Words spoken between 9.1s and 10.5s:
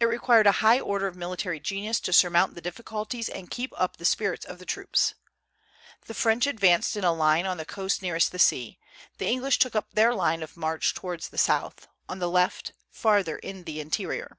the English took up their line